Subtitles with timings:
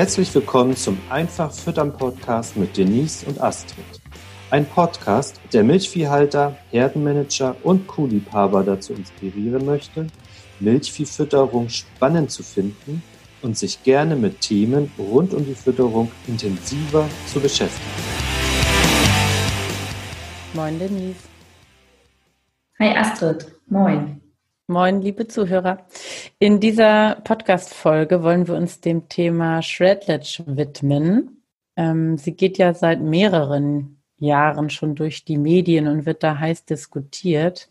[0.00, 3.84] Herzlich willkommen zum Einfach Füttern Podcast mit Denise und Astrid.
[4.50, 10.06] Ein Podcast, der Milchviehhalter, Herdenmanager und Kuhliebhaber dazu inspirieren möchte,
[10.58, 13.02] Milchviehfütterung spannend zu finden
[13.42, 17.84] und sich gerne mit Themen rund um die Fütterung intensiver zu beschäftigen.
[20.54, 21.28] Moin Denise.
[22.78, 24.19] Hi Astrid, moin.
[24.70, 25.78] Moin, liebe Zuhörer.
[26.38, 31.42] In dieser Podcast-Folge wollen wir uns dem Thema Shredledge widmen.
[31.74, 36.66] Ähm, sie geht ja seit mehreren Jahren schon durch die Medien und wird da heiß
[36.66, 37.68] diskutiert.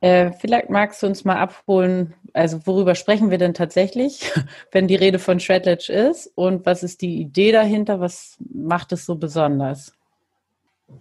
[0.00, 4.28] Äh, vielleicht magst du uns mal abholen, also worüber sprechen wir denn tatsächlich,
[4.72, 9.06] wenn die Rede von Shredledge ist und was ist die Idee dahinter, was macht es
[9.06, 9.94] so besonders?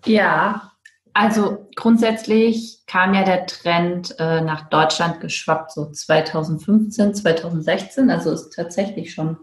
[0.06, 0.71] Ja,
[1.14, 8.10] also grundsätzlich kam ja der Trend äh, nach Deutschland geschwappt, so 2015, 2016.
[8.10, 9.38] Also ist tatsächlich schon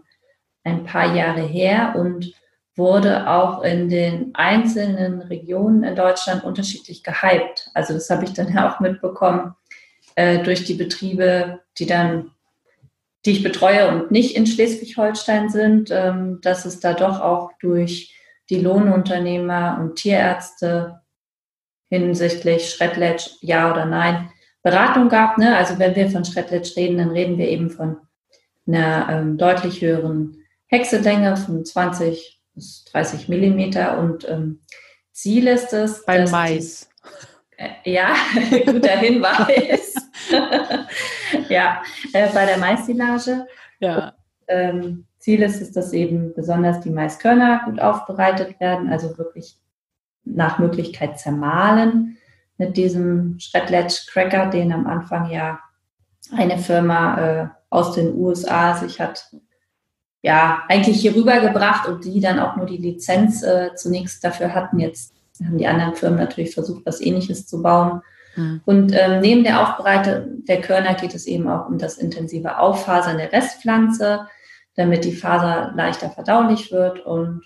[0.63, 2.33] ein paar Jahre her und
[2.75, 7.69] wurde auch in den einzelnen Regionen in Deutschland unterschiedlich gehypt.
[7.73, 9.55] Also das habe ich dann ja auch mitbekommen
[10.15, 12.31] äh, durch die Betriebe, die dann,
[13.25, 18.15] die ich betreue und nicht in Schleswig-Holstein sind, ähm, dass es da doch auch durch
[18.49, 21.01] die Lohnunternehmer und Tierärzte
[21.89, 24.29] hinsichtlich Schredletsch, ja oder nein,
[24.61, 25.37] Beratung gab.
[25.37, 25.55] Ne?
[25.55, 27.97] Also wenn wir von Schredletsch reden, dann reden wir eben von
[28.67, 34.59] einer ähm, deutlich höheren Hexelänge von 20 bis 30 Millimeter und ähm,
[35.11, 36.05] Ziel ist es.
[36.05, 36.89] Beim Mais.
[37.57, 38.15] Die, äh, ja,
[38.65, 39.95] guter Hinweis.
[41.49, 41.81] ja,
[42.13, 43.47] äh, bei der Maissilage.
[43.79, 44.09] Ja.
[44.09, 44.13] Und,
[44.47, 49.57] ähm, Ziel ist es, dass eben besonders die Maiskörner gut aufbereitet werden, also wirklich
[50.35, 52.17] nach Möglichkeit zermahlen
[52.57, 55.59] mit diesem Shredletch-Cracker, den am Anfang ja
[56.31, 59.31] eine Firma äh, aus den USA sich hat
[60.21, 64.79] ja eigentlich hier rübergebracht und die dann auch nur die Lizenz äh, zunächst dafür hatten.
[64.79, 65.13] Jetzt
[65.43, 68.01] haben die anderen Firmen natürlich versucht, was ähnliches zu bauen.
[68.35, 68.61] Mhm.
[68.65, 73.17] Und ähm, neben der Aufbereitung der Körner geht es eben auch um das intensive Auffasern
[73.17, 74.27] der Restpflanze,
[74.75, 77.43] damit die Faser leichter verdaulich wird und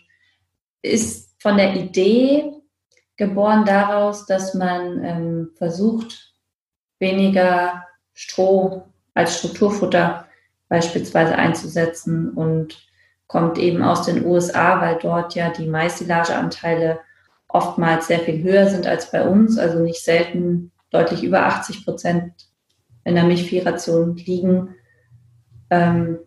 [0.81, 2.51] ist von der Idee
[3.17, 6.33] geboren daraus, dass man ähm, versucht,
[6.99, 10.27] weniger Stroh als Strukturfutter
[10.69, 12.87] beispielsweise einzusetzen und
[13.27, 16.99] kommt eben aus den USA, weil dort ja die Maissilageanteile
[17.47, 22.33] oftmals sehr viel höher sind als bei uns, also nicht selten deutlich über 80 Prozent
[23.03, 24.75] in der Milchviehration liegen
[25.69, 26.19] ähm,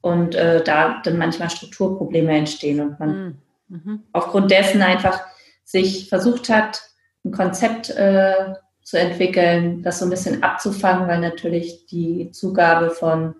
[0.00, 3.38] und äh, da dann manchmal Strukturprobleme entstehen und man hm,
[3.68, 4.02] mhm.
[4.12, 5.20] aufgrund dessen einfach
[5.68, 6.80] sich versucht hat,
[7.26, 13.34] ein Konzept äh, zu entwickeln, das so ein bisschen abzufangen, weil natürlich die Zugabe von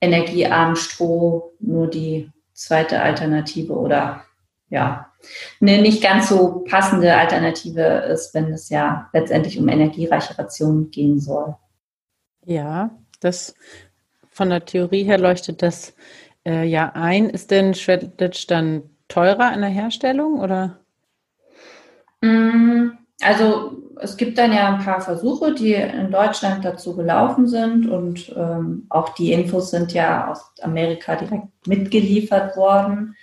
[0.00, 4.24] energiearmem Stroh nur die zweite Alternative oder
[4.70, 5.12] ja,
[5.60, 11.20] eine nicht ganz so passende Alternative ist, wenn es ja letztendlich um energiereiche Rationen gehen
[11.20, 11.54] soll.
[12.46, 13.54] Ja, das
[14.30, 15.94] von der Theorie her leuchtet das
[16.46, 17.28] äh, ja ein.
[17.28, 20.81] Ist denn Shreddage dann teurer in der Herstellung oder?
[22.22, 27.88] Mm, also es gibt dann ja ein paar Versuche, die in Deutschland dazu gelaufen sind
[27.88, 33.14] und ähm, auch die Infos sind ja aus Amerika direkt mitgeliefert worden.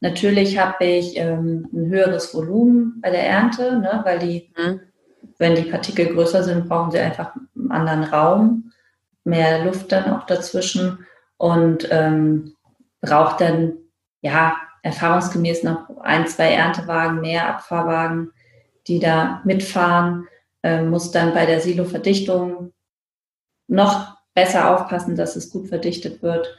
[0.00, 4.80] Natürlich habe ich ähm, ein höheres Volumen bei der Ernte, ne, weil die, mhm.
[5.38, 8.72] wenn die Partikel größer sind, brauchen sie einfach einen anderen Raum,
[9.24, 12.54] mehr Luft dann auch dazwischen und ähm,
[13.00, 13.74] braucht dann
[14.22, 18.32] ja erfahrungsgemäß noch ein, zwei Erntewagen, mehr Abfahrwagen
[18.86, 20.26] die da mitfahren,
[20.62, 22.72] äh, muss dann bei der Siloverdichtung
[23.68, 26.56] noch besser aufpassen, dass es gut verdichtet wird.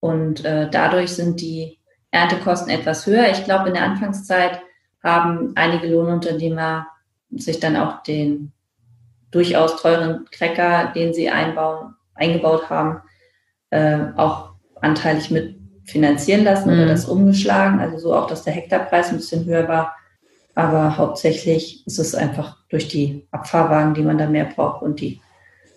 [0.00, 1.78] Und äh, dadurch sind die
[2.10, 3.30] Erntekosten etwas höher.
[3.30, 4.60] Ich glaube, in der Anfangszeit
[5.02, 6.86] haben einige Lohnunternehmer
[7.30, 8.52] sich dann auch den
[9.30, 13.02] durchaus teuren Cracker, den sie einbauen, eingebaut haben,
[13.70, 16.80] äh, auch anteilig mit finanzieren lassen mhm.
[16.80, 17.80] oder das umgeschlagen.
[17.80, 19.94] Also so auch, dass der Hektarpreis ein bisschen höher war.
[20.56, 25.20] Aber hauptsächlich ist es einfach durch die Abfahrwagen, die man da mehr braucht und die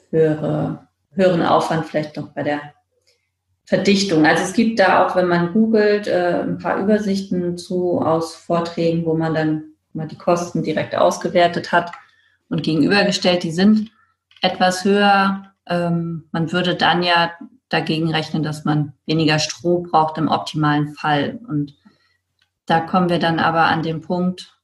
[0.10, 2.62] höhere, höheren Aufwand vielleicht noch bei der
[3.66, 4.26] Verdichtung.
[4.26, 9.06] Also es gibt da auch, wenn man googelt, äh, ein paar Übersichten zu aus Vorträgen,
[9.06, 11.92] wo man dann mal die Kosten direkt ausgewertet hat
[12.48, 13.44] und gegenübergestellt.
[13.44, 13.92] Die sind
[14.42, 15.52] etwas höher.
[15.68, 17.32] Ähm, man würde dann ja
[17.68, 21.38] dagegen rechnen, dass man weniger Stroh braucht im optimalen Fall.
[21.50, 21.76] Und
[22.66, 24.56] da kommen wir dann aber an den Punkt,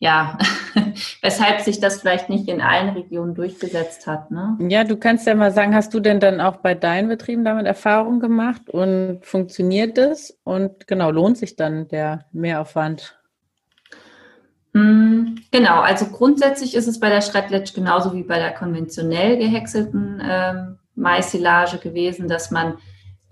[0.00, 0.38] ja,
[1.22, 4.30] weshalb sich das vielleicht nicht in allen Regionen durchgesetzt hat.
[4.30, 4.56] Ne?
[4.68, 7.66] Ja, du kannst ja mal sagen, hast du denn dann auch bei deinen Betrieben damit
[7.66, 10.38] Erfahrung gemacht und funktioniert das?
[10.44, 13.18] Und genau, lohnt sich dann der Mehraufwand?
[14.74, 20.22] Hm, genau, also grundsätzlich ist es bei der Schrettletsch genauso wie bei der konventionell gehäckselten
[20.24, 22.78] ähm, Mais-Silage gewesen, dass man,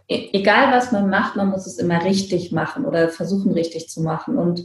[0.09, 4.03] e-, egal was man macht, man muss es immer richtig machen oder versuchen richtig zu
[4.03, 4.39] machen.
[4.39, 4.65] Und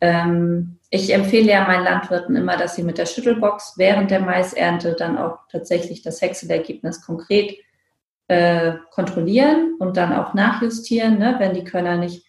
[0.00, 4.94] ähm, ich empfehle ja meinen Landwirten immer, dass sie mit der Schüttelbox während der Maisernte
[4.94, 7.56] dann auch tatsächlich das Häckselergebnis konkret
[8.28, 12.24] äh, kontrollieren und dann auch nachjustieren, ne, wenn die Körner nicht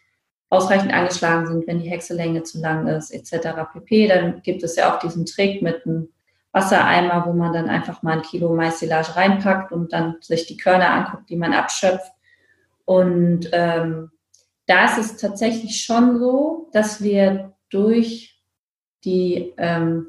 [0.50, 3.50] ausreichend angeschlagen sind, wenn die Häcksellänge zu lang ist, etc.
[3.74, 4.07] pp.
[4.07, 6.09] Dann gibt es ja auch diesen Trick mit einem
[6.51, 10.89] Wassereimer, wo man dann einfach mal ein Kilo Maissilage reinpackt und dann sich die Körner
[10.89, 12.12] anguckt, die man abschöpft.
[12.86, 14.12] Und ähm,
[14.65, 18.37] da ist es tatsächlich schon so, dass wir durch
[19.03, 20.07] die, ähm,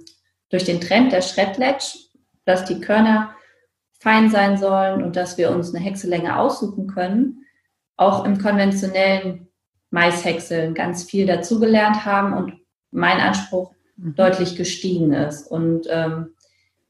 [0.51, 1.97] durch den Trend der Schrettletsch,
[2.45, 3.35] dass die Körner
[3.99, 7.45] fein sein sollen und dass wir uns eine Häckselänge aussuchen können,
[7.97, 9.49] auch im konventionellen
[9.91, 12.55] Maishäckseln ganz viel dazugelernt haben und
[12.91, 14.15] mein Anspruch mhm.
[14.15, 15.51] deutlich gestiegen ist.
[15.51, 16.35] Und ähm,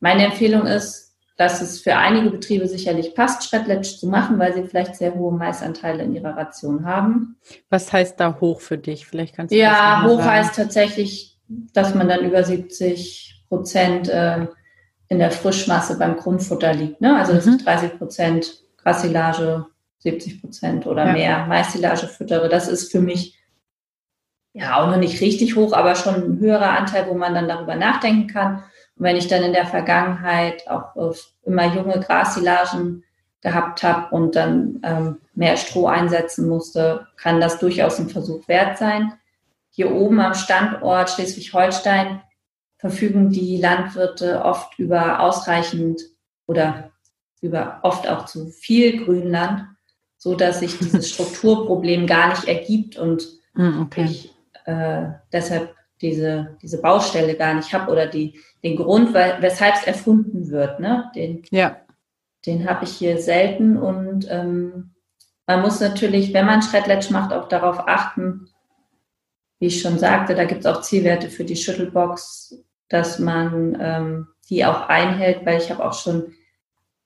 [0.01, 4.65] meine Empfehlung ist, dass es für einige Betriebe sicherlich passt, Schrettletsch zu machen, weil sie
[4.65, 7.37] vielleicht sehr hohe Maisanteile in ihrer Ration haben.
[7.71, 9.07] Was heißt da hoch für dich?
[9.07, 10.31] Vielleicht kannst du Ja, hoch sagen.
[10.31, 14.47] heißt tatsächlich, dass man dann über 70 Prozent äh,
[15.09, 17.01] in der Frischmasse beim Grundfutter liegt.
[17.01, 17.17] Ne?
[17.17, 17.59] Also mhm.
[17.59, 19.67] 30 Prozent Grassilage,
[20.01, 21.13] 70 Prozent oder ja.
[21.13, 22.49] mehr Maissilage füttere.
[22.49, 23.39] Das ist für mich
[24.53, 27.75] ja auch noch nicht richtig hoch, aber schon ein höherer Anteil, wo man dann darüber
[27.75, 28.57] nachdenken kann.
[28.97, 31.15] Und wenn ich dann in der Vergangenheit auch
[31.45, 33.05] immer junge Grassilagen
[33.41, 38.79] gehabt habe und dann ähm, mehr Stroh einsetzen musste, kann das durchaus ein Versuch wert
[38.79, 39.13] sein.
[39.79, 42.21] Hier oben am Standort Schleswig-Holstein
[42.79, 46.01] verfügen die Landwirte oft über ausreichend
[46.49, 46.91] oder
[47.41, 49.67] über oft auch zu viel Grünland,
[50.17, 54.07] so dass sich dieses Strukturproblem gar nicht ergibt und hm, okay.
[54.07, 54.35] ich
[54.65, 60.51] äh, deshalb diese, diese Baustelle gar nicht habe oder die, den Grund, weshalb es erfunden
[60.51, 60.81] wird.
[60.81, 61.09] Ne?
[61.15, 61.77] Den, ja.
[62.47, 64.97] den habe ich hier selten und ähm,
[65.47, 68.49] man muss natürlich, wenn man Schrettletsch macht, auch darauf achten,
[69.59, 72.57] wie ich schon sagte, da gibt es auch Zielwerte für die Schüttelbox,
[72.89, 76.35] dass man ähm, die auch einhält, weil ich habe auch schon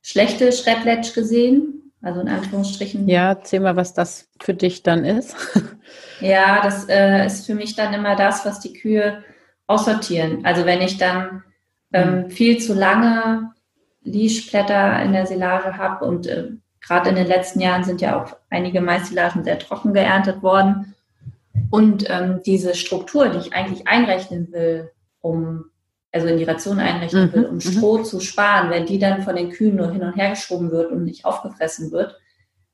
[0.02, 3.08] schlechte Schrettletsch gesehen, also in Anführungsstrichen.
[3.08, 5.36] Ja, erzähl mal, was das für dich dann ist.
[6.20, 9.22] ja, das äh, ist für mich dann immer das, was die Kühe
[9.66, 10.44] aussortieren.
[10.44, 11.44] Also wenn ich dann
[11.92, 12.30] ähm, mhm.
[12.30, 13.52] viel zu lange
[14.02, 16.50] Lischblätter in der Silage habe und äh,
[16.80, 20.94] gerade in den letzten Jahren sind ja auch einige Maissilagen sehr trocken geerntet worden.
[21.72, 24.90] Und ähm, diese Struktur, die ich eigentlich einrechnen will,
[25.22, 25.64] um
[26.12, 27.60] also in die Ration einrechnen mhm, will, um mhm.
[27.60, 28.04] Stroh mhm.
[28.04, 31.04] zu sparen, wenn die dann von den Kühen nur hin und her geschoben wird und
[31.04, 32.14] nicht aufgefressen wird,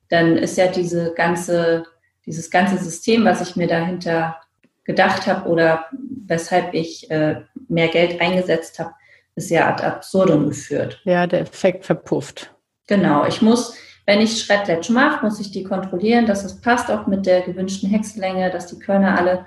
[0.09, 1.85] dann ist ja diese ganze,
[2.27, 4.37] dieses ganze System, was ich mir dahinter
[4.83, 5.87] gedacht habe oder
[6.27, 8.95] weshalb ich äh, mehr Geld eingesetzt habe,
[9.37, 11.01] ist ja ad absurdum geführt.
[11.05, 12.53] Ja, der Effekt verpufft.
[12.89, 13.77] Genau, ich muss,
[14.09, 17.91] wenn ich Schrettletsch mache, muss ich die kontrollieren, dass es passt auch mit der gewünschten
[17.91, 19.45] Hexenlänge, dass die Körner alle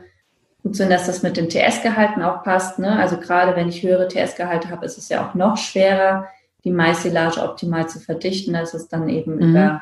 [0.62, 2.78] gut sind, dass das mit den TS-Gehalten auch passt.
[2.78, 2.96] Ne?
[3.00, 6.28] Also gerade wenn ich höhere TS-Gehalte habe, ist es ja auch noch schwerer,
[6.64, 9.50] die Maissilage optimal zu verdichten, dass es dann eben mhm.
[9.50, 9.82] über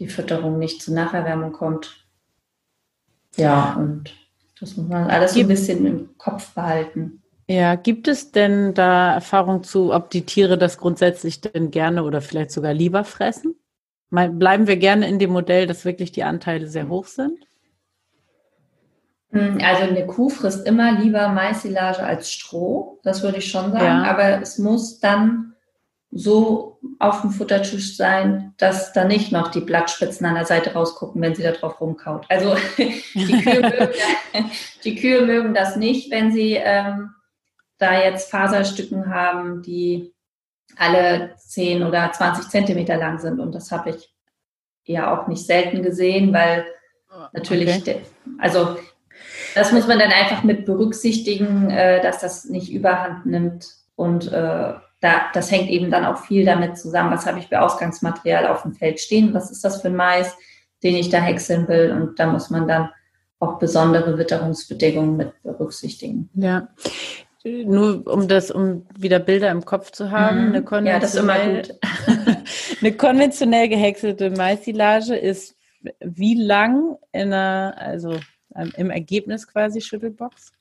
[0.00, 2.04] die Fütterung nicht zur Nacherwärmung kommt.
[3.36, 4.12] Ja, und
[4.58, 7.22] das muss man alles so ein bisschen im Kopf behalten.
[7.46, 12.20] Ja, gibt es denn da Erfahrung zu, ob die Tiere das grundsätzlich denn gerne oder
[12.20, 13.54] vielleicht sogar lieber fressen?
[14.10, 17.38] Mal, bleiben wir gerne in dem Modell, dass wirklich die Anteile sehr hoch sind?
[19.30, 23.84] Hm, also eine Kuh frisst immer lieber Maissilage als Stroh, das würde ich schon sagen.
[23.84, 24.04] Ja.
[24.04, 25.54] Aber es muss dann
[26.10, 31.22] so auf dem Futtertisch sein, dass da nicht noch die Blattspitzen an der Seite rausgucken,
[31.22, 32.26] wenn sie da drauf rumkaut.
[32.28, 33.60] Also die Kühe,
[34.32, 34.50] mögen,
[34.82, 37.10] die Kühe mögen das nicht, wenn sie ähm,
[37.78, 40.12] da jetzt Faserstücken haben, die
[40.76, 43.40] alle 10 oder 20 Zentimeter lang sind.
[43.40, 44.12] Und das habe ich
[44.84, 46.64] ja auch nicht selten gesehen, weil
[47.32, 48.02] natürlich, okay.
[48.38, 48.76] also
[49.54, 53.68] das muss man dann einfach mit berücksichtigen, äh, dass das nicht überhand nimmt.
[53.96, 57.60] Und äh, da, das hängt eben dann auch viel damit zusammen, was habe ich für
[57.60, 60.36] Ausgangsmaterial auf dem Feld stehen, was ist das für ein Mais,
[60.82, 61.90] den ich da häckseln will.
[61.92, 62.90] Und da muss man dann
[63.38, 66.28] auch besondere Witterungsbedingungen mit berücksichtigen.
[66.34, 66.68] Ja,
[67.44, 70.48] nur um das, um wieder Bilder im Kopf zu haben, mhm.
[70.48, 72.44] eine konventionell, ja, das ist immer gut.
[72.80, 75.56] eine konventionell gehäckselte Maissilage ist
[76.00, 78.18] wie lang in einer, also
[78.76, 80.52] im Ergebnis quasi Schüttelbox?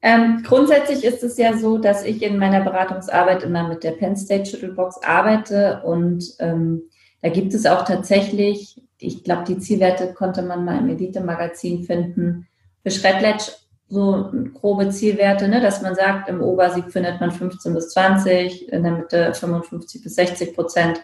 [0.00, 4.16] Ähm, grundsätzlich ist es ja so, dass ich in meiner Beratungsarbeit immer mit der Penn
[4.16, 6.82] State Schüttelbox arbeite und ähm,
[7.20, 12.46] da gibt es auch tatsächlich, ich glaube, die Zielwerte konnte man mal im Elite-Magazin finden,
[12.84, 13.50] für Schredletsch
[13.88, 18.82] so grobe Zielwerte, ne, dass man sagt, im Obersieg findet man 15 bis 20, in
[18.82, 21.00] der Mitte 55 bis 60 Prozent,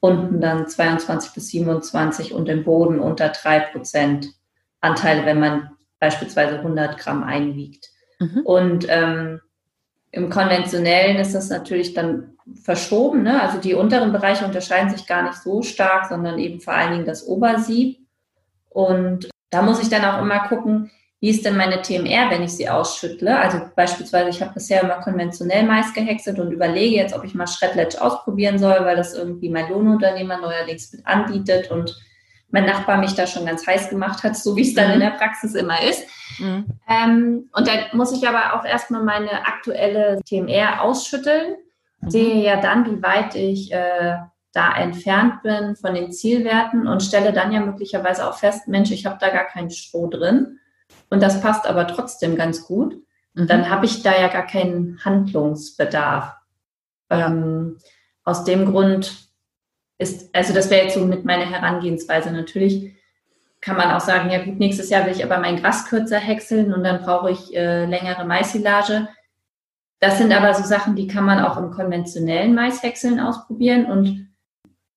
[0.00, 4.28] unten dann 22 bis 27 und im Boden unter 3 Prozent
[4.80, 7.88] Anteile, wenn man beispielsweise 100 Gramm einwiegt.
[8.20, 8.42] Mhm.
[8.44, 9.40] Und ähm,
[10.10, 13.22] im konventionellen ist das natürlich dann verschoben.
[13.22, 13.42] Ne?
[13.42, 17.04] Also die unteren Bereiche unterscheiden sich gar nicht so stark, sondern eben vor allen Dingen
[17.04, 17.98] das Obersieb.
[18.68, 22.52] Und da muss ich dann auch immer gucken, wie ist denn meine TMR, wenn ich
[22.52, 23.36] sie ausschüttle?
[23.36, 27.48] Also beispielsweise, ich habe bisher immer konventionell Mais gehäckselt und überlege jetzt, ob ich mal
[27.48, 31.96] Shredletch ausprobieren soll, weil das irgendwie mein Lohnunternehmer neuerdings mit anbietet und
[32.50, 34.94] mein Nachbar mich da schon ganz heiß gemacht hat, so wie es dann mhm.
[34.94, 36.04] in der Praxis immer ist.
[36.38, 36.66] Mhm.
[36.88, 41.56] Ähm, und dann muss ich aber auch erstmal meine aktuelle TMR ausschütteln,
[42.00, 42.10] mhm.
[42.10, 44.18] sehe ja dann, wie weit ich äh,
[44.52, 49.04] da entfernt bin von den Zielwerten und stelle dann ja möglicherweise auch fest, Mensch, ich
[49.04, 50.58] habe da gar keinen Stroh drin
[51.10, 52.96] und das passt aber trotzdem ganz gut,
[53.34, 53.46] mhm.
[53.46, 56.34] dann habe ich da ja gar keinen Handlungsbedarf.
[57.10, 57.78] Ähm,
[58.24, 59.28] aus dem Grund
[59.98, 62.30] ist, also das wäre jetzt so mit meiner Herangehensweise.
[62.30, 62.94] Natürlich
[63.60, 66.72] kann man auch sagen, ja gut, nächstes Jahr will ich aber mein Gras kürzer häckseln
[66.72, 69.08] und dann brauche ich äh, längere Maisilage.
[70.00, 73.86] Das sind aber so Sachen, die kann man auch im konventionellen Maishäckseln ausprobieren.
[73.86, 74.28] Und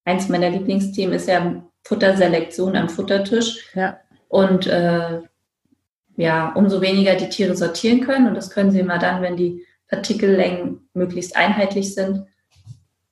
[0.06, 3.74] eins meiner Lieblingsthemen ist ja Futterselektion am Futtertisch.
[3.74, 4.00] Ja.
[4.28, 5.22] Und äh,
[6.18, 8.28] ja, umso weniger die Tiere sortieren können.
[8.28, 12.26] Und das können sie immer dann, wenn die Partikellängen möglichst einheitlich sind,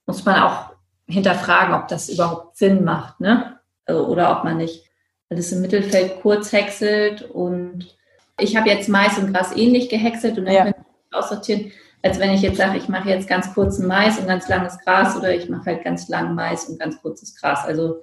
[0.06, 0.72] muss man auch
[1.08, 3.60] hinterfragen, ob das überhaupt Sinn macht, ne?
[3.86, 4.86] Also, oder ob man nicht
[5.30, 7.24] alles im Mittelfeld kurz häckselt.
[7.24, 7.98] Und
[8.40, 10.64] ich habe jetzt Mais und Gras ähnlich gehäckselt und dann ja.
[10.66, 14.28] kann ich aussortieren, als wenn ich jetzt sage, ich mache jetzt ganz kurzen Mais und
[14.28, 17.66] ganz langes Gras oder ich mache halt ganz lang Mais und ganz kurzes Gras.
[17.66, 18.02] Also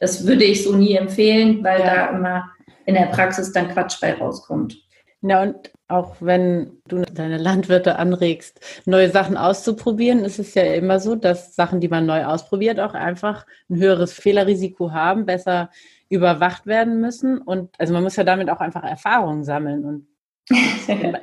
[0.00, 1.86] das würde ich so nie empfehlen, weil ja.
[1.86, 2.50] da immer
[2.86, 4.76] in der Praxis dann Quatsch bei rauskommt.
[5.22, 11.00] Ja, und auch wenn du deine Landwirte anregst, neue Sachen auszuprobieren, ist es ja immer
[11.00, 15.70] so, dass Sachen, die man neu ausprobiert, auch einfach ein höheres Fehlerrisiko haben, besser
[16.08, 17.38] überwacht werden müssen.
[17.38, 19.84] Und also man muss ja damit auch einfach Erfahrungen sammeln.
[19.84, 20.06] Und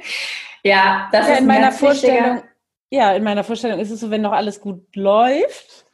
[0.63, 2.43] ja, das ja, ist in meiner Vorstellung.
[2.89, 5.85] Ja, in meiner Vorstellung ist es so, wenn noch alles gut läuft,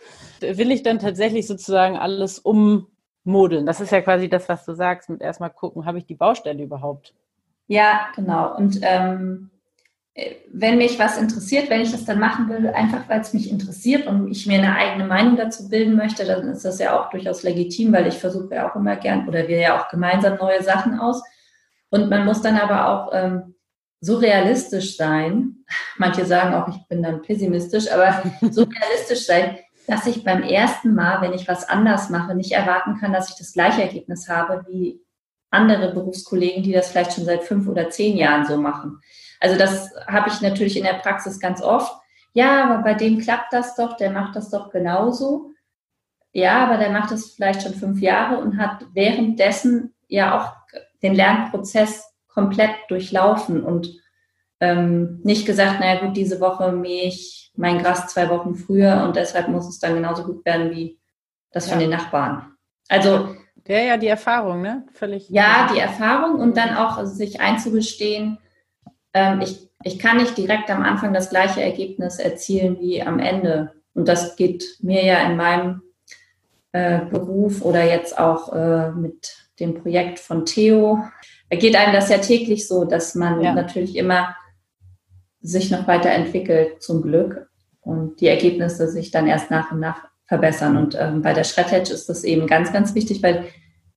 [0.41, 2.87] will ich dann tatsächlich sozusagen alles um
[3.29, 3.65] modeln.
[3.65, 6.63] Das ist ja quasi das, was du sagst, mit erstmal gucken, habe ich die Baustelle
[6.63, 7.13] überhaupt?
[7.67, 8.55] Ja, genau.
[8.55, 9.51] Und ähm,
[10.51, 14.07] wenn mich was interessiert, wenn ich das dann machen will, einfach weil es mich interessiert
[14.07, 17.43] und ich mir eine eigene Meinung dazu bilden möchte, dann ist das ja auch durchaus
[17.43, 20.99] legitim, weil ich versuche ja auch immer gern oder wir ja auch gemeinsam neue Sachen
[20.99, 21.23] aus.
[21.89, 23.55] Und man muss dann aber auch ähm,
[24.01, 25.63] so realistisch sein.
[25.97, 29.59] Manche sagen auch, ich bin dann pessimistisch, aber so realistisch sein,
[29.89, 33.37] dass ich beim ersten Mal, wenn ich was anders mache, nicht erwarten kann, dass ich
[33.37, 35.01] das gleiche Ergebnis habe wie
[35.49, 39.01] andere Berufskollegen, die das vielleicht schon seit fünf oder zehn Jahren so machen.
[39.39, 41.91] Also das habe ich natürlich in der Praxis ganz oft.
[42.33, 45.49] Ja, aber bei dem klappt das doch, der macht das doch genauso.
[46.33, 50.53] Ja, aber der macht das vielleicht schon fünf Jahre und hat währenddessen ja auch
[51.01, 53.89] den Lernprozess komplett durchlaufen und
[54.59, 59.15] ähm, nicht gesagt, naja gut, diese Woche mähe ich mein Gras zwei Wochen früher und
[59.15, 60.99] deshalb muss es dann genauso gut werden wie
[61.51, 61.71] das ja.
[61.71, 62.53] von den Nachbarn.
[62.87, 63.35] Also
[63.67, 64.85] ja, ja, die Erfahrung, ne?
[64.93, 65.29] Völlig.
[65.29, 68.39] Ja, die Erfahrung und dann auch also sich einzugestehen,
[69.13, 73.73] ähm, ich, ich kann nicht direkt am Anfang das gleiche Ergebnis erzielen wie am Ende.
[73.93, 75.81] Und das geht mir ja in meinem
[76.71, 81.03] äh, Beruf oder jetzt auch äh, mit dem Projekt von Theo.
[81.49, 83.53] Da geht einem das ja täglich so, dass man ja.
[83.53, 84.35] natürlich immer
[85.41, 87.47] sich noch weiterentwickelt, zum Glück.
[87.81, 90.77] Und die Ergebnisse sich dann erst nach und nach verbessern.
[90.77, 93.45] Und ähm, bei der Shredhead ist das eben ganz, ganz wichtig, weil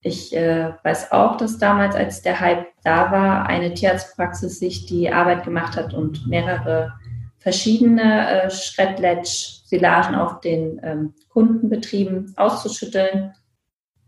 [0.00, 5.12] ich äh, weiß auch, dass damals, als der Hype da war, eine Tierarztpraxis sich die
[5.12, 6.92] Arbeit gemacht hat und mehrere
[7.38, 13.34] verschiedene äh, Shredletch-Silagen auf den ähm, Kundenbetrieben auszuschütteln,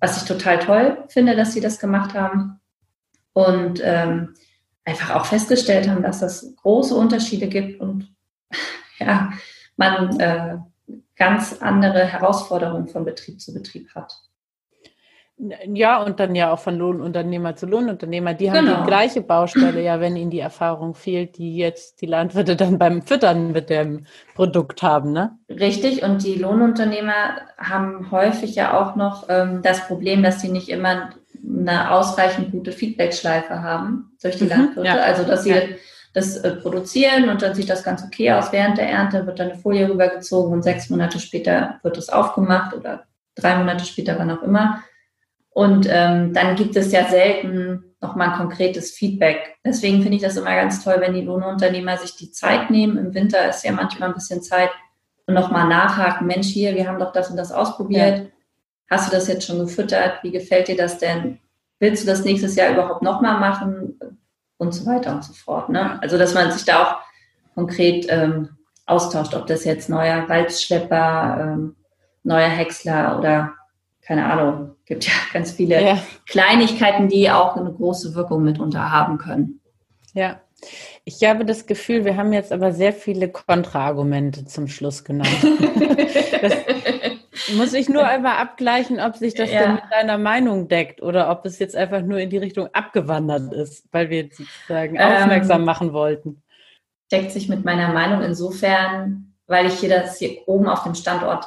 [0.00, 2.60] was ich total toll finde, dass sie das gemacht haben.
[3.32, 4.34] Und ähm,
[4.84, 8.14] einfach auch festgestellt haben, dass das große Unterschiede gibt und
[8.98, 9.32] ja,
[9.76, 10.58] man äh,
[11.16, 14.12] ganz andere Herausforderungen von Betrieb zu Betrieb hat.
[15.66, 18.34] Ja, und dann ja auch von Lohnunternehmer zu Lohnunternehmer.
[18.34, 18.82] Die haben genau.
[18.82, 23.02] die gleiche Baustelle, ja, wenn ihnen die Erfahrung fehlt, die jetzt die Landwirte dann beim
[23.02, 25.36] Füttern mit dem Produkt haben, ne?
[25.48, 30.68] Richtig, und die Lohnunternehmer haben häufig ja auch noch ähm, das Problem, dass sie nicht
[30.68, 31.10] immer
[31.46, 34.88] eine ausreichend gute Feedbackschleife haben durch die mhm, Landwirte.
[34.88, 34.96] Ja.
[34.96, 35.62] Also, dass sie ja.
[36.12, 39.50] das äh, produzieren und dann sieht das ganz okay aus während der Ernte, wird dann
[39.50, 44.30] eine Folie rübergezogen und sechs Monate später wird es aufgemacht oder drei Monate später, wann
[44.30, 44.82] auch immer.
[45.50, 49.56] Und ähm, dann gibt es ja selten nochmal ein konkretes Feedback.
[49.64, 52.98] Deswegen finde ich das immer ganz toll, wenn die Lohnunternehmer sich die Zeit nehmen.
[52.98, 54.70] Im Winter ist ja manchmal ein bisschen Zeit
[55.26, 58.18] und nochmal nachhaken, Mensch, hier, wir haben doch das und das ausprobiert.
[58.18, 58.24] Ja.
[58.90, 60.22] Hast du das jetzt schon gefüttert?
[60.22, 61.38] Wie gefällt dir das denn?
[61.80, 63.98] Willst du das nächstes Jahr überhaupt nochmal machen?
[64.56, 65.68] Und so weiter und so fort.
[65.68, 66.00] Ne?
[66.00, 66.96] Also, dass man sich da auch
[67.54, 68.50] konkret ähm,
[68.86, 71.76] austauscht, ob das jetzt neuer Waldschlepper, ähm,
[72.22, 73.54] neuer Häcksler oder
[74.02, 75.98] keine Ahnung, gibt ja ganz viele ja.
[76.26, 79.60] Kleinigkeiten, die auch eine große Wirkung mitunter haben können.
[80.12, 80.40] Ja,
[81.04, 85.36] ich habe das Gefühl, wir haben jetzt aber sehr viele Kontraargumente zum Schluss genannt.
[86.40, 86.54] das
[87.56, 89.62] muss ich nur einmal abgleichen, ob sich das ja.
[89.62, 93.52] denn mit deiner Meinung deckt oder ob es jetzt einfach nur in die Richtung abgewandert
[93.52, 96.42] ist, weil wir jetzt sozusagen ähm, aufmerksam machen wollten.
[97.10, 101.46] Deckt sich mit meiner Meinung insofern, weil ich hier das hier oben auf dem Standort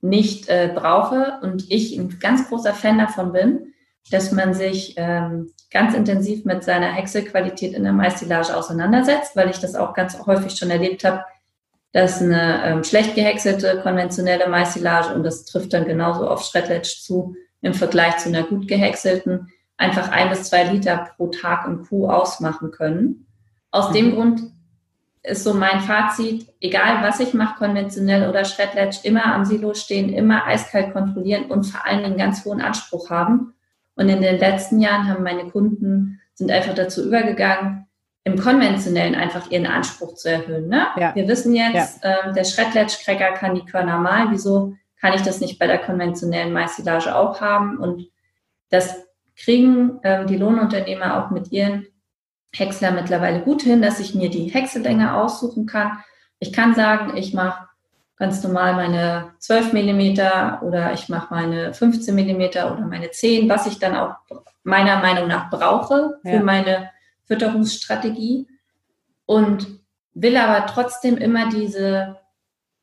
[0.00, 3.74] nicht äh, brauche und ich ein ganz großer Fan davon bin,
[4.10, 9.58] dass man sich ähm, ganz intensiv mit seiner Häckselqualität in der Maissilage auseinandersetzt, weil ich
[9.58, 11.24] das auch ganz häufig schon erlebt habe,
[11.94, 17.36] dass eine ähm, schlecht gehäckselte konventionelle Maissilage, und das trifft dann genauso auf Shredletsch zu,
[17.62, 22.08] im Vergleich zu einer gut gehäckselten, einfach ein bis zwei Liter pro Tag und Kuh
[22.08, 23.28] ausmachen können.
[23.70, 23.94] Aus mhm.
[23.94, 24.42] dem Grund
[25.22, 30.12] ist so mein Fazit, egal was ich mache, konventionell oder Shredletsch, immer am Silo stehen,
[30.12, 33.54] immer eiskalt kontrollieren und vor allem einen ganz hohen Anspruch haben.
[33.94, 37.86] Und in den letzten Jahren haben meine Kunden, sind einfach dazu übergegangen,
[38.24, 40.68] im konventionellen einfach ihren Anspruch zu erhöhen.
[40.68, 40.86] Ne?
[40.96, 41.14] Ja.
[41.14, 42.28] Wir wissen jetzt, ja.
[42.28, 44.28] äh, der Shredletsch-Cracker kann die Körner malen.
[44.30, 47.78] Wieso kann ich das nicht bei der konventionellen Maissilage auch haben?
[47.78, 48.08] Und
[48.70, 49.04] das
[49.36, 51.86] kriegen äh, die Lohnunternehmer auch mit ihren
[52.54, 55.98] Häcksler mittlerweile gut hin, dass ich mir die Häcksellänge aussuchen kann.
[56.38, 57.68] Ich kann sagen, ich mache
[58.16, 63.66] ganz normal meine 12 Millimeter oder ich mache meine 15 Millimeter oder meine 10, was
[63.66, 64.14] ich dann auch
[64.62, 66.42] meiner Meinung nach brauche für ja.
[66.42, 66.90] meine
[67.26, 68.46] Fütterungsstrategie
[69.26, 69.66] und
[70.14, 72.18] will aber trotzdem immer diese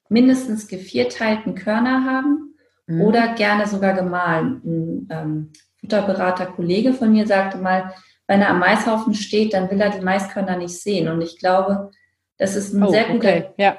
[0.10, 2.56] mindestens gevierteilten Körner haben
[2.88, 3.02] mhm.
[3.02, 4.62] oder gerne sogar gemahlen.
[4.64, 7.94] Ein ähm, Futterberater Kollege von mir sagte mal,
[8.28, 11.08] wenn er am Maishaufen steht, dann will er die Maiskörner nicht sehen.
[11.08, 11.92] Und ich glaube,
[12.38, 13.50] das ist ein oh, sehr guter okay.
[13.58, 13.78] ja.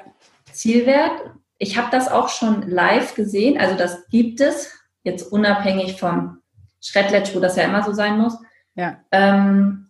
[0.51, 1.11] Zielwert.
[1.57, 4.71] Ich habe das auch schon live gesehen, also das gibt es,
[5.03, 6.39] jetzt unabhängig vom
[6.81, 8.37] Schredletsch, wo das ja immer so sein muss.
[8.75, 8.99] Ja.
[9.11, 9.82] Ähm,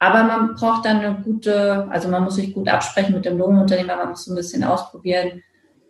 [0.00, 3.96] aber man braucht dann eine gute, also man muss sich gut absprechen mit dem Lohnunternehmer,
[3.96, 5.42] man muss so ein bisschen ausprobieren.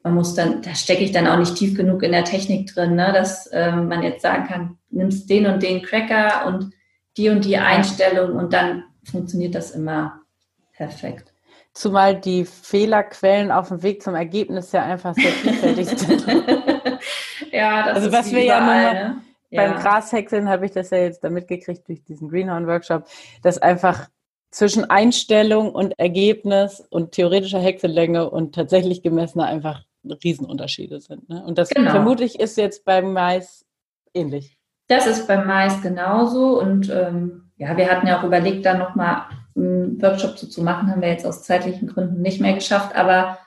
[0.02, 2.96] Man muss dann, da stecke ich dann auch nicht tief genug in der Technik drin,
[2.96, 6.72] ne, dass ähm, man jetzt sagen kann, nimmst den und den Cracker und
[7.16, 10.20] die und die Einstellung und dann funktioniert das immer
[10.72, 11.32] perfekt.
[11.72, 16.26] Zumal die Fehlerquellen auf dem Weg zum Ergebnis ja einfach sehr vielfältig sind.
[17.52, 19.22] ja, das also was ist wir überall, ja, ne?
[19.50, 19.80] Beim ja.
[19.80, 23.06] Grashäckseln habe ich das ja jetzt da mitgekriegt durch diesen Greenhorn-Workshop,
[23.42, 24.08] dass einfach
[24.50, 29.84] zwischen Einstellung und Ergebnis und theoretischer Häcksellänge und tatsächlich gemessener einfach
[30.24, 31.28] Riesenunterschiede sind.
[31.28, 31.42] Ne?
[31.44, 31.90] Und das genau.
[31.90, 33.64] vermutlich ist jetzt beim Mais
[34.14, 34.58] ähnlich.
[34.88, 36.60] Das ist beim Mais genauso.
[36.60, 39.22] Und ähm, ja, wir hatten ja auch überlegt, da nochmal
[39.54, 42.96] einen Workshop zu, zu machen, haben wir jetzt aus zeitlichen Gründen nicht mehr geschafft.
[42.96, 43.38] Aber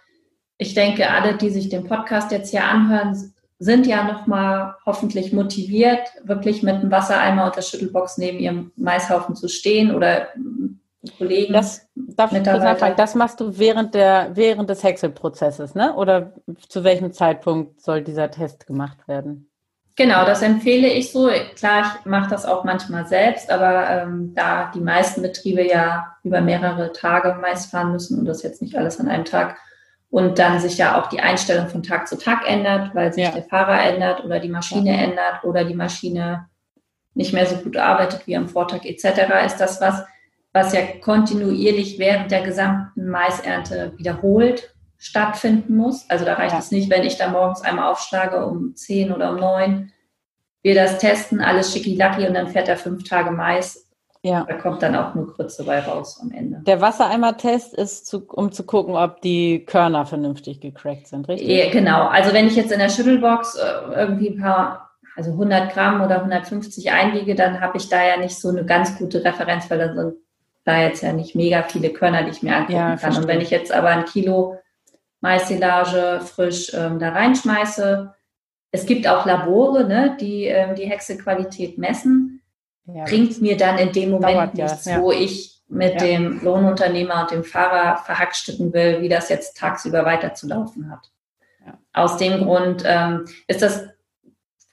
[0.57, 3.32] ich denke, alle, die sich den Podcast jetzt hier anhören,
[3.63, 9.35] sind ja nochmal hoffentlich motiviert, wirklich mit einem Wassereimer und der Schüttelbox neben ihrem Maishaufen
[9.35, 10.27] zu stehen oder
[11.17, 11.53] Kollegen.
[11.53, 15.93] Das, darf ich das machst du während, der, während des Häckselprozesses, ne?
[15.95, 16.33] Oder
[16.67, 19.49] zu welchem Zeitpunkt soll dieser Test gemacht werden?
[19.95, 21.29] Genau, das empfehle ich so.
[21.55, 26.41] Klar, ich mache das auch manchmal selbst, aber ähm, da die meisten Betriebe ja über
[26.41, 29.57] mehrere Tage meist fahren müssen und das jetzt nicht alles an einem Tag
[30.13, 33.31] und dann sich ja auch die Einstellung von Tag zu Tag ändert, weil sich ja.
[33.31, 35.01] der Fahrer ändert oder die Maschine ja.
[35.01, 36.49] ändert oder die Maschine
[37.15, 40.03] nicht mehr so gut arbeitet wie am Vortag etc., ist das was,
[40.51, 46.07] was ja kontinuierlich während der gesamten Maisernte wiederholt stattfinden muss.
[46.11, 46.59] Also da reicht ja.
[46.59, 49.91] es nicht, wenn ich da morgens einmal aufschlage um 10 oder um 9,
[50.61, 53.82] wir das testen, alles schicki-lacki und dann fährt er fünf Tage Mais.
[54.23, 54.45] Ja.
[54.47, 56.61] Da kommt dann auch nur Grütze bei raus am Ende.
[56.65, 61.49] Der Wassereimer-Test ist, zu, um zu gucken, ob die Körner vernünftig gecrackt sind, richtig?
[61.49, 62.07] Ja, genau.
[62.07, 66.19] Also wenn ich jetzt in der Schüttelbox äh, irgendwie ein paar, also 100 Gramm oder
[66.19, 69.93] 150 einwiege, dann habe ich da ja nicht so eine ganz gute Referenz, weil da
[69.93, 70.15] sind
[70.63, 73.17] da jetzt ja nicht mega viele Körner, die ich mir angucken ja, kann.
[73.17, 74.57] Und wenn ich jetzt aber ein Kilo
[75.23, 78.13] Maissilage frisch ähm, da reinschmeiße.
[78.71, 82.41] Es gibt auch Labore, ne, die ähm, die Hexequalität messen.
[82.85, 85.01] Ja, Bringt mir dann in dem Moment nichts, ja.
[85.01, 85.99] wo ich mit ja.
[85.99, 91.09] dem Lohnunternehmer und dem Fahrer verhackstücken will, wie das jetzt tagsüber weiterzulaufen hat.
[91.93, 93.87] Aus dem Grund ähm, ist das,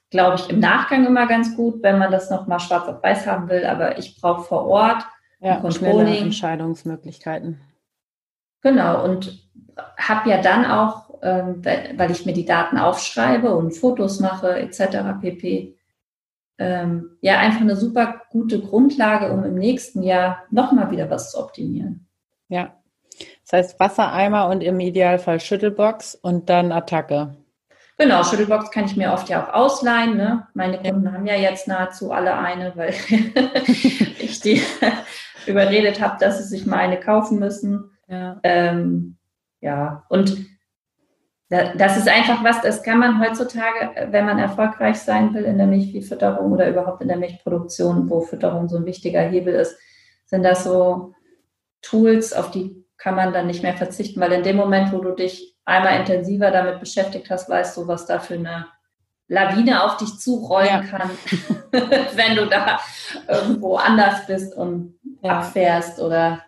[0.09, 3.47] glaube ich, im Nachgang immer ganz gut, wenn man das nochmal schwarz auf weiß haben
[3.47, 3.65] will.
[3.65, 5.05] Aber ich brauche vor Ort
[5.39, 6.25] ja, Controlling.
[6.25, 7.61] Entscheidungsmöglichkeiten.
[8.61, 9.49] Genau, und
[9.97, 15.19] habe ja dann auch, ähm, weil ich mir die Daten aufschreibe und Fotos mache etc.
[15.21, 15.75] pp
[16.61, 21.39] ähm, ja einfach eine super gute Grundlage, um im nächsten Jahr nochmal wieder was zu
[21.39, 22.07] optimieren.
[22.49, 22.75] Ja.
[23.43, 27.35] Das heißt Wassereimer und im Idealfall Schüttelbox und dann Attacke.
[27.97, 30.17] Genau, Schüttelbox kann ich mir oft ja auch ausleihen.
[30.17, 30.47] Ne?
[30.53, 31.11] Meine Kunden ja.
[31.13, 32.93] haben ja jetzt nahezu alle eine, weil
[34.19, 34.61] ich die
[35.47, 37.91] überredet habe, dass sie sich mal eine kaufen müssen.
[38.07, 38.39] Ja.
[38.43, 39.17] Ähm,
[39.61, 40.37] ja, und
[41.51, 45.67] das ist einfach was, das kann man heutzutage, wenn man erfolgreich sein will in der
[45.67, 49.75] Milchviehfütterung oder überhaupt in der Milchproduktion, wo Fütterung so ein wichtiger Hebel ist,
[50.25, 51.13] sind das so
[51.81, 55.11] Tools, auf die kann man dann nicht mehr verzichten, weil in dem Moment, wo du
[55.11, 58.67] dich einmal intensiver damit beschäftigt hast, weißt du, was da für eine
[59.27, 60.83] Lawine auf dich zurollen ja.
[60.83, 61.09] kann,
[62.15, 62.79] wenn du da
[63.27, 65.39] irgendwo anders bist und ja.
[65.39, 66.43] abfährst oder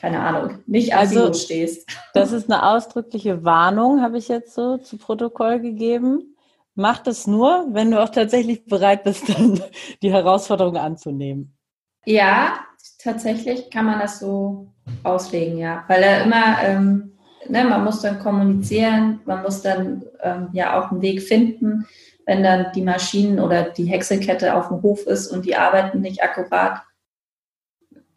[0.00, 1.88] keine Ahnung, nicht als also, stehst.
[2.14, 6.36] Das ist eine ausdrückliche Warnung, habe ich jetzt so zu Protokoll gegeben.
[6.74, 9.60] Mach das nur, wenn du auch tatsächlich bereit bist, dann
[10.02, 11.56] die Herausforderung anzunehmen.
[12.04, 12.58] Ja,
[12.98, 14.68] tatsächlich kann man das so
[15.02, 15.84] auslegen, ja.
[15.88, 17.12] Weil er immer, ähm,
[17.48, 21.86] ne, man muss dann kommunizieren, man muss dann ähm, ja auch einen Weg finden,
[22.26, 26.22] wenn dann die Maschinen oder die Häckselkette auf dem Hof ist und die arbeiten nicht
[26.22, 26.82] akkurat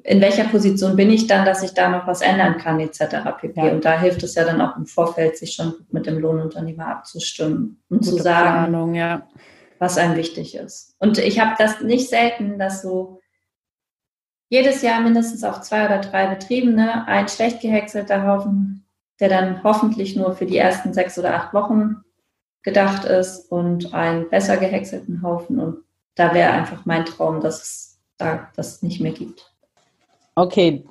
[0.07, 2.99] in welcher Position bin ich dann, dass ich da noch was ändern kann, etc.
[3.41, 3.61] pp.
[3.61, 3.73] Ja.
[3.73, 7.83] Und da hilft es ja dann auch im Vorfeld, sich schon mit dem Lohnunternehmer abzustimmen
[7.89, 9.27] und Gute zu sagen, Planung, ja.
[9.79, 10.95] was einem wichtig ist.
[10.99, 13.19] Und ich habe das nicht selten, dass so
[14.47, 18.85] jedes Jahr mindestens auf zwei oder drei Betriebene ein schlecht gehäckselter Haufen,
[19.19, 22.05] der dann hoffentlich nur für die ersten sechs oder acht Wochen
[22.63, 25.59] gedacht ist und einen besser gehäckselten Haufen.
[25.59, 25.83] Und
[26.15, 29.56] da wäre einfach mein Traum, dass es da das nicht mehr gibt.
[30.37, 30.83] Okay,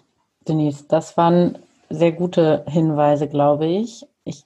[0.48, 1.56] Denise, das waren
[1.88, 4.04] sehr gute Hinweise, glaube ich.
[4.24, 4.42] Ich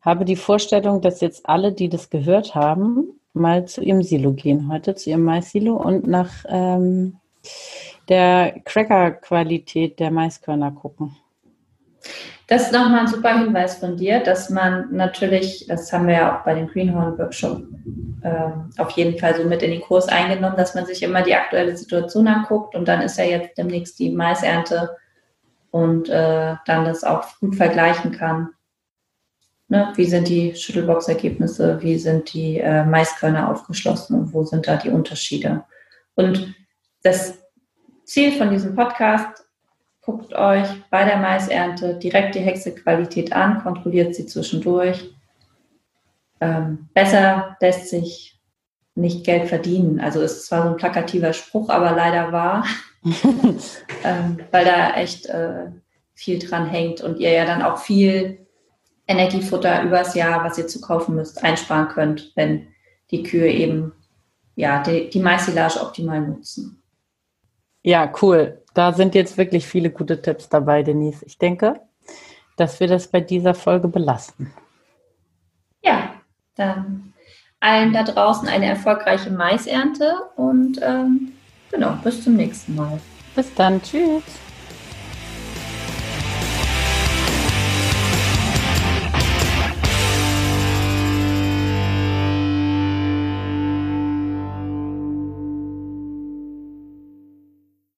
[0.00, 4.72] habe die Vorstellung, dass jetzt alle, die das gehört haben, mal zu ihrem Silo gehen
[4.72, 7.18] heute, zu ihrem Mais-Silo und nach ähm,
[8.08, 11.14] der Cracker-Qualität der Maiskörner gucken.
[12.46, 16.38] Das ist nochmal ein super Hinweis von dir, dass man natürlich, das haben wir ja
[16.38, 17.62] auch bei dem Greenhorn Workshop
[18.22, 21.34] äh, auf jeden Fall so mit in den Kurs eingenommen, dass man sich immer die
[21.34, 24.96] aktuelle Situation anguckt und dann ist ja jetzt demnächst die Maisernte
[25.70, 28.50] und äh, dann das auch gut vergleichen kann.
[29.68, 29.92] Ne?
[29.96, 34.90] Wie sind die Schüttelbox-Ergebnisse, wie sind die äh, Maiskörner aufgeschlossen und wo sind da die
[34.90, 35.64] Unterschiede?
[36.14, 36.54] Und
[37.02, 37.38] das
[38.04, 39.44] Ziel von diesem Podcast
[40.08, 45.10] Guckt euch bei der Maisernte direkt die Hexequalität an, kontrolliert sie zwischendurch.
[46.40, 48.40] Ähm, besser lässt sich
[48.94, 50.00] nicht Geld verdienen.
[50.00, 52.64] Also ist zwar so ein plakativer Spruch, aber leider wahr,
[54.02, 55.66] ähm, weil da echt äh,
[56.14, 58.46] viel dran hängt und ihr ja dann auch viel
[59.06, 62.68] Energiefutter übers Jahr, was ihr zu kaufen müsst, einsparen könnt, wenn
[63.10, 63.92] die Kühe eben
[64.56, 66.82] ja, die, die Maisilage optimal nutzen.
[67.88, 68.60] Ja, cool.
[68.74, 71.24] Da sind jetzt wirklich viele gute Tipps dabei, Denise.
[71.24, 71.80] Ich denke,
[72.58, 74.52] dass wir das bei dieser Folge belasten.
[75.82, 76.12] Ja,
[76.54, 77.14] dann
[77.60, 81.32] allen da draußen eine erfolgreiche Maisernte und ähm,
[81.70, 83.00] genau, bis zum nächsten Mal.
[83.34, 84.22] Bis dann, tschüss.